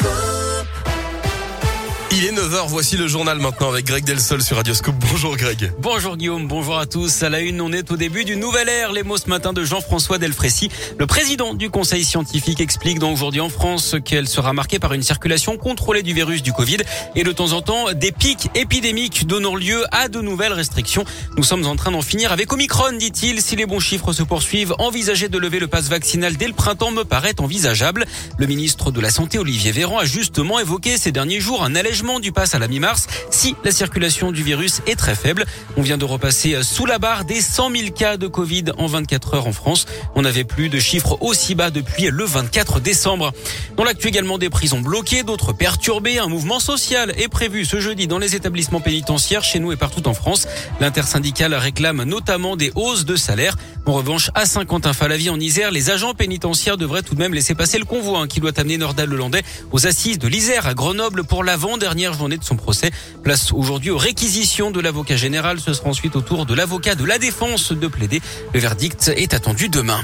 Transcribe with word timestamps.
Il 0.00 0.06
est 0.06 0.21
9h, 2.42 2.66
voici 2.66 2.96
le 2.96 3.06
journal 3.06 3.38
maintenant 3.38 3.68
avec 3.68 3.86
Greg 3.86 4.02
Delsol 4.02 4.42
sur 4.42 4.56
Radioscope. 4.56 4.96
Bonjour 5.12 5.36
Greg. 5.36 5.72
Bonjour 5.78 6.16
Guillaume, 6.16 6.48
bonjour 6.48 6.76
à 6.76 6.86
tous. 6.86 7.22
À 7.22 7.28
la 7.28 7.38
une, 7.38 7.60
on 7.60 7.72
est 7.72 7.92
au 7.92 7.96
début 7.96 8.24
d'une 8.24 8.40
nouvelle 8.40 8.68
ère. 8.68 8.90
Les 8.90 9.04
mots 9.04 9.16
ce 9.16 9.28
matin 9.28 9.52
de 9.52 9.62
Jean-François 9.62 10.18
Delfrécy. 10.18 10.68
Le 10.98 11.06
président 11.06 11.54
du 11.54 11.70
conseil 11.70 12.04
scientifique 12.04 12.60
explique 12.60 12.98
donc 12.98 13.14
aujourd'hui 13.14 13.40
en 13.40 13.48
France 13.48 13.94
qu'elle 14.04 14.26
sera 14.26 14.52
marquée 14.52 14.80
par 14.80 14.92
une 14.92 15.04
circulation 15.04 15.56
contrôlée 15.56 16.02
du 16.02 16.14
virus 16.14 16.42
du 16.42 16.52
Covid 16.52 16.78
et 17.14 17.22
de 17.22 17.30
temps 17.30 17.52
en 17.52 17.62
temps 17.62 17.92
des 17.92 18.10
pics 18.10 18.50
épidémiques 18.56 19.24
donnant 19.28 19.54
lieu 19.54 19.84
à 19.92 20.08
de 20.08 20.20
nouvelles 20.20 20.52
restrictions. 20.52 21.04
Nous 21.36 21.44
sommes 21.44 21.64
en 21.66 21.76
train 21.76 21.92
d'en 21.92 22.02
finir 22.02 22.32
avec 22.32 22.52
Omicron, 22.52 22.96
dit-il. 22.98 23.40
Si 23.40 23.54
les 23.54 23.66
bons 23.66 23.78
chiffres 23.78 24.12
se 24.12 24.24
poursuivent, 24.24 24.74
envisager 24.80 25.28
de 25.28 25.38
lever 25.38 25.60
le 25.60 25.68
passe 25.68 25.88
vaccinal 25.88 26.36
dès 26.36 26.48
le 26.48 26.54
printemps 26.54 26.90
me 26.90 27.04
paraît 27.04 27.38
envisageable. 27.38 28.04
Le 28.36 28.46
ministre 28.48 28.90
de 28.90 29.00
la 29.00 29.10
Santé, 29.10 29.38
Olivier 29.38 29.70
Véran, 29.70 29.98
a 29.98 30.06
justement 30.06 30.58
évoqué 30.58 30.98
ces 30.98 31.12
derniers 31.12 31.38
jours 31.38 31.62
un 31.62 31.76
allègement 31.76 32.18
du 32.18 32.31
pass 32.32 32.54
à 32.54 32.58
la 32.58 32.68
mi-mars 32.68 33.06
si 33.30 33.54
la 33.64 33.70
circulation 33.70 34.32
du 34.32 34.42
virus 34.42 34.82
est 34.86 34.96
très 34.96 35.14
faible. 35.14 35.44
On 35.76 35.82
vient 35.82 35.98
de 35.98 36.04
repasser 36.04 36.62
sous 36.62 36.86
la 36.86 36.98
barre 36.98 37.24
des 37.24 37.40
100 37.40 37.70
000 37.70 37.90
cas 37.90 38.16
de 38.16 38.26
Covid 38.26 38.64
en 38.78 38.86
24 38.86 39.34
heures 39.34 39.46
en 39.46 39.52
France. 39.52 39.86
On 40.14 40.22
n'avait 40.22 40.44
plus 40.44 40.68
de 40.68 40.78
chiffres 40.78 41.18
aussi 41.20 41.54
bas 41.54 41.70
depuis 41.70 42.08
le 42.10 42.24
24 42.24 42.80
décembre. 42.80 43.32
Dans 43.76 43.84
l'actu 43.84 44.08
également 44.08 44.38
des 44.38 44.50
prisons 44.50 44.80
bloquées, 44.80 45.22
d'autres 45.22 45.52
perturbées. 45.52 46.18
Un 46.18 46.28
mouvement 46.28 46.60
social 46.60 47.12
est 47.16 47.28
prévu 47.28 47.64
ce 47.64 47.80
jeudi 47.80 48.06
dans 48.06 48.18
les 48.18 48.34
établissements 48.34 48.80
pénitentiaires 48.80 49.44
chez 49.44 49.58
nous 49.58 49.72
et 49.72 49.76
partout 49.76 50.08
en 50.08 50.14
France. 50.14 50.46
L'intersyndicale 50.80 51.54
réclame 51.54 52.02
notamment 52.02 52.56
des 52.56 52.72
hausses 52.74 53.04
de 53.04 53.16
salaire. 53.16 53.56
En 53.86 53.92
revanche, 53.92 54.30
à 54.34 54.46
Saint-Quentin-Falavier 54.46 55.30
en 55.30 55.40
Isère, 55.40 55.70
les 55.70 55.90
agents 55.90 56.14
pénitentiaires 56.14 56.76
devraient 56.76 57.02
tout 57.02 57.14
de 57.14 57.20
même 57.20 57.34
laisser 57.34 57.54
passer 57.54 57.78
le 57.78 57.84
convoi 57.84 58.20
hein, 58.20 58.26
qui 58.26 58.40
doit 58.40 58.58
amener 58.58 58.78
Nordal-Lelandais 58.78 59.42
aux 59.72 59.86
assises 59.86 60.18
de 60.18 60.28
l'Isère 60.28 60.66
à 60.66 60.74
Grenoble 60.74 61.24
pour 61.24 61.44
l'avant-dernière 61.44 61.92
dernière 61.92 62.12
journée 62.22 62.38
de 62.38 62.44
son 62.44 62.54
procès. 62.54 62.92
Place 63.24 63.50
aujourd'hui 63.52 63.90
aux 63.90 63.98
réquisitions 63.98 64.70
de 64.70 64.78
l'avocat 64.78 65.16
général. 65.16 65.58
Ce 65.58 65.74
sera 65.74 65.88
ensuite 65.88 66.14
au 66.14 66.20
tour 66.20 66.46
de 66.46 66.54
l'avocat 66.54 66.94
de 66.94 67.04
la 67.04 67.18
défense 67.18 67.72
de 67.72 67.88
plaider. 67.88 68.22
Le 68.54 68.60
verdict 68.60 69.10
est 69.16 69.34
attendu 69.34 69.68
demain. 69.68 70.00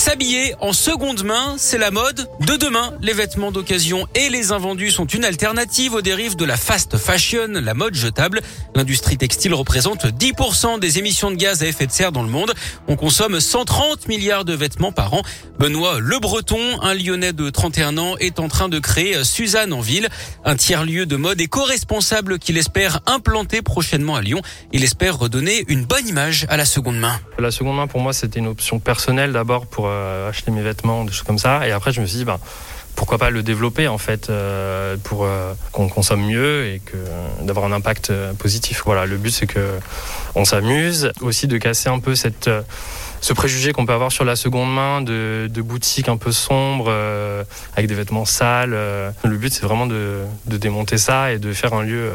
S'habiller 0.00 0.54
en 0.60 0.72
seconde 0.72 1.24
main, 1.24 1.56
c'est 1.58 1.76
la 1.76 1.90
mode 1.90 2.26
de 2.40 2.56
demain. 2.56 2.94
Les 3.02 3.12
vêtements 3.12 3.52
d'occasion 3.52 4.06
et 4.14 4.30
les 4.30 4.50
invendus 4.50 4.92
sont 4.92 5.04
une 5.04 5.26
alternative 5.26 5.92
aux 5.92 6.00
dérives 6.00 6.36
de 6.36 6.46
la 6.46 6.56
fast 6.56 6.96
fashion, 6.96 7.48
la 7.48 7.74
mode 7.74 7.94
jetable. 7.94 8.40
L'industrie 8.74 9.18
textile 9.18 9.52
représente 9.52 10.06
10% 10.06 10.80
des 10.80 10.98
émissions 10.98 11.30
de 11.30 11.36
gaz 11.36 11.62
à 11.62 11.66
effet 11.66 11.86
de 11.86 11.92
serre 11.92 12.12
dans 12.12 12.22
le 12.22 12.30
monde. 12.30 12.54
On 12.88 12.96
consomme 12.96 13.40
130 13.40 14.08
milliards 14.08 14.46
de 14.46 14.54
vêtements 14.54 14.90
par 14.90 15.12
an. 15.12 15.20
Benoît 15.58 15.98
Le 16.00 16.18
Breton, 16.18 16.80
un 16.80 16.94
Lyonnais 16.94 17.34
de 17.34 17.50
31 17.50 17.98
ans, 17.98 18.16
est 18.16 18.40
en 18.40 18.48
train 18.48 18.70
de 18.70 18.78
créer 18.78 19.22
Suzanne 19.22 19.74
en 19.74 19.82
ville, 19.82 20.08
un 20.46 20.56
tiers-lieu 20.56 21.04
de 21.04 21.16
mode 21.16 21.42
éco-responsable 21.42 22.38
qu'il 22.38 22.56
espère 22.56 23.00
implanter 23.04 23.60
prochainement 23.60 24.16
à 24.16 24.22
Lyon. 24.22 24.40
Il 24.72 24.82
espère 24.82 25.18
redonner 25.18 25.66
une 25.68 25.84
bonne 25.84 26.08
image 26.08 26.46
à 26.48 26.56
la 26.56 26.64
seconde 26.64 26.98
main. 26.98 27.20
La 27.38 27.50
seconde 27.50 27.76
main, 27.76 27.86
pour 27.86 28.00
moi, 28.00 28.14
c'était 28.14 28.38
une 28.38 28.46
option 28.46 28.78
personnelle 28.78 29.32
d'abord 29.32 29.66
pour 29.66 29.88
euh, 29.88 29.89
acheter 30.28 30.50
mes 30.50 30.62
vêtements, 30.62 31.04
des 31.04 31.12
choses 31.12 31.26
comme 31.26 31.38
ça. 31.38 31.66
Et 31.66 31.72
après, 31.72 31.92
je 31.92 32.00
me 32.00 32.06
suis 32.06 32.18
dit, 32.18 32.24
ben, 32.24 32.38
pourquoi 33.00 33.18
pas 33.18 33.30
le 33.30 33.42
développer 33.42 33.88
en 33.88 33.98
fait 33.98 34.28
euh, 34.28 34.96
pour 35.02 35.24
euh, 35.24 35.54
qu'on 35.72 35.88
consomme 35.88 36.22
mieux 36.22 36.66
et 36.66 36.82
d'avoir 37.40 37.64
un 37.64 37.72
impact 37.72 38.12
positif. 38.38 38.82
Voilà, 38.84 39.06
le 39.06 39.16
but 39.16 39.30
c'est 39.30 39.46
que 39.46 39.78
on 40.34 40.44
s'amuse, 40.44 41.10
aussi 41.20 41.46
de 41.46 41.56
casser 41.58 41.88
un 41.88 41.98
peu 41.98 42.14
ce 42.14 43.32
préjugé 43.32 43.72
qu'on 43.72 43.86
peut 43.86 43.92
avoir 43.92 44.12
sur 44.12 44.24
la 44.24 44.36
seconde 44.36 44.72
main 44.72 45.00
de, 45.00 45.62
boutiques 45.62 46.08
un 46.08 46.16
peu 46.16 46.32
sombres 46.32 46.92
avec 47.74 47.88
des 47.88 47.94
vêtements 47.94 48.26
sales. 48.26 48.72
Le 48.72 49.36
but 49.36 49.52
c'est 49.52 49.64
vraiment 49.64 49.86
de, 49.86 50.24
démonter 50.46 50.98
ça 50.98 51.32
et 51.32 51.38
de 51.38 51.52
faire 51.52 51.72
un 51.72 51.82
lieu 51.82 52.12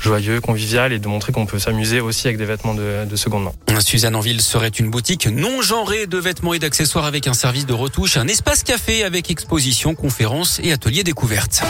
joyeux, 0.00 0.40
convivial 0.40 0.92
et 0.92 0.98
de 0.98 1.08
montrer 1.08 1.32
qu'on 1.32 1.46
peut 1.46 1.58
s'amuser 1.58 2.00
aussi 2.00 2.26
avec 2.26 2.38
des 2.38 2.44
vêtements 2.44 2.74
de, 2.74 3.04
de 3.04 3.16
seconde 3.16 3.44
main. 3.44 3.80
Suzanne 3.80 4.16
en 4.16 4.20
ville 4.20 4.40
serait 4.40 4.68
une 4.68 4.90
boutique 4.90 5.26
non 5.26 5.62
genrée 5.62 6.06
de 6.06 6.18
vêtements 6.18 6.54
et 6.54 6.58
d'accessoires 6.58 7.04
avec 7.04 7.26
un 7.26 7.34
service 7.34 7.66
de 7.66 7.72
retouche, 7.72 8.16
un 8.16 8.28
espace 8.28 8.62
café 8.62 9.04
avec 9.04 9.30
exposition, 9.30 9.94
conférences 9.94 10.60
et 10.62 10.72
ateliers 10.72 11.04
découvertes. 11.04 11.62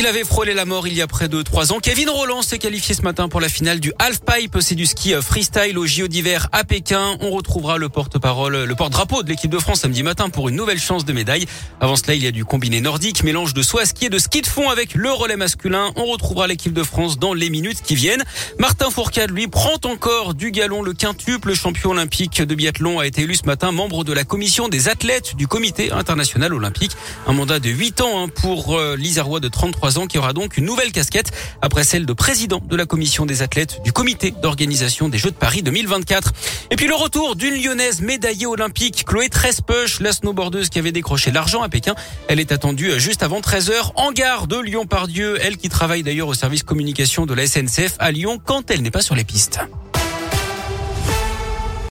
Il 0.00 0.06
avait 0.06 0.22
frôlé 0.22 0.54
la 0.54 0.64
mort 0.64 0.86
il 0.86 0.94
y 0.94 1.02
a 1.02 1.08
près 1.08 1.28
de 1.28 1.42
trois 1.42 1.72
ans. 1.72 1.80
Kevin 1.80 2.08
Roland 2.08 2.40
s'est 2.40 2.60
qualifié 2.60 2.94
ce 2.94 3.02
matin 3.02 3.28
pour 3.28 3.40
la 3.40 3.48
finale 3.48 3.80
du 3.80 3.92
half-pipe. 3.98 4.58
C'est 4.60 4.76
du 4.76 4.86
ski 4.86 5.14
freestyle 5.20 5.76
au 5.76 5.86
JO 5.86 6.06
d'hiver 6.06 6.48
à 6.52 6.62
Pékin. 6.62 7.16
On 7.20 7.30
retrouvera 7.30 7.78
le 7.78 7.88
porte-parole, 7.88 8.62
le 8.62 8.74
porte-drapeau 8.76 9.24
de 9.24 9.28
l'équipe 9.28 9.50
de 9.50 9.58
France 9.58 9.80
samedi 9.80 10.04
matin 10.04 10.30
pour 10.30 10.48
une 10.48 10.54
nouvelle 10.54 10.78
chance 10.78 11.04
de 11.04 11.12
médaille. 11.12 11.46
Avant 11.80 11.96
cela, 11.96 12.14
il 12.14 12.22
y 12.22 12.28
a 12.28 12.30
du 12.30 12.44
combiné 12.44 12.80
nordique, 12.80 13.24
mélange 13.24 13.54
de 13.54 13.62
saut 13.62 13.80
à 13.80 13.86
ski 13.86 14.04
et 14.04 14.08
de 14.08 14.20
ski 14.20 14.40
de 14.40 14.46
fond 14.46 14.70
avec 14.70 14.94
le 14.94 15.10
relais 15.10 15.34
masculin. 15.34 15.90
On 15.96 16.04
retrouvera 16.04 16.46
l'équipe 16.46 16.72
de 16.72 16.84
France 16.84 17.18
dans 17.18 17.34
les 17.34 17.50
minutes 17.50 17.82
qui 17.82 17.96
viennent. 17.96 18.22
Martin 18.60 18.90
Fourcade, 18.90 19.32
lui, 19.32 19.48
prend 19.48 19.80
encore 19.82 20.34
du 20.34 20.52
galon. 20.52 20.82
Le 20.82 20.92
quintuple 20.92 21.54
champion 21.54 21.90
olympique 21.90 22.40
de 22.40 22.54
biathlon 22.54 23.00
a 23.00 23.06
été 23.08 23.22
élu 23.22 23.34
ce 23.34 23.46
matin 23.46 23.72
membre 23.72 24.04
de 24.04 24.12
la 24.12 24.22
commission 24.22 24.68
des 24.68 24.88
athlètes 24.88 25.34
du 25.34 25.48
comité 25.48 25.90
international 25.90 26.54
olympique. 26.54 26.92
Un 27.26 27.32
mandat 27.32 27.58
de 27.58 27.70
8 27.70 28.00
ans 28.02 28.22
hein, 28.22 28.28
pour 28.28 28.78
euh, 28.78 28.94
l'Isarois 28.94 29.40
de 29.40 29.48
33 29.48 29.87
qui 29.88 30.18
aura 30.18 30.34
donc 30.34 30.58
une 30.58 30.66
nouvelle 30.66 30.92
casquette 30.92 31.30
après 31.62 31.82
celle 31.82 32.04
de 32.04 32.12
président 32.12 32.60
de 32.68 32.76
la 32.76 32.84
commission 32.84 33.24
des 33.24 33.40
athlètes 33.40 33.82
du 33.84 33.92
comité 33.92 34.32
d'organisation 34.42 35.08
des 35.08 35.16
Jeux 35.16 35.30
de 35.30 35.36
Paris 35.36 35.62
2024. 35.62 36.32
Et 36.70 36.76
puis 36.76 36.86
le 36.86 36.94
retour 36.94 37.36
d'une 37.36 37.54
lyonnaise 37.54 38.02
médaillée 38.02 38.46
olympique, 38.46 39.04
Chloé 39.06 39.30
Trespeuch, 39.30 40.00
la 40.00 40.12
snowboardeuse 40.12 40.68
qui 40.68 40.78
avait 40.78 40.92
décroché 40.92 41.30
l'argent 41.30 41.62
à 41.62 41.70
Pékin. 41.70 41.94
Elle 42.28 42.38
est 42.38 42.52
attendue 42.52 43.00
juste 43.00 43.22
avant 43.22 43.40
13h 43.40 43.92
en 43.96 44.12
gare 44.12 44.46
de 44.46 44.58
Lyon-Pardieu. 44.58 45.38
Elle 45.40 45.56
qui 45.56 45.70
travaille 45.70 46.02
d'ailleurs 46.02 46.28
au 46.28 46.34
service 46.34 46.62
communication 46.62 47.24
de 47.24 47.32
la 47.32 47.46
SNCF 47.46 47.96
à 47.98 48.12
Lyon 48.12 48.38
quand 48.44 48.70
elle 48.70 48.82
n'est 48.82 48.90
pas 48.90 49.02
sur 49.02 49.14
les 49.14 49.24
pistes. 49.24 49.60